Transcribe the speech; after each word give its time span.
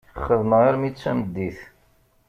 Xedmeγ 0.25 0.63
armi 0.69 0.89
d 0.91 0.95
tameddit. 0.95 1.59